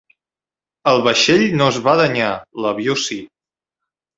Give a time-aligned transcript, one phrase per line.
[0.91, 2.33] El vaixell no es va danyar,
[2.65, 3.23] l'avió sí.